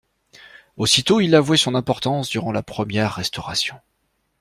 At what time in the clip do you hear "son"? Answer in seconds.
1.57-1.75